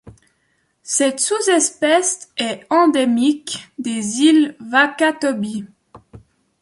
Cette 0.81 1.19
sous-espèce 1.19 2.31
est 2.35 2.65
endémique 2.71 3.69
des 3.77 4.21
îles 4.21 4.55
Wakatobi. 4.73 5.65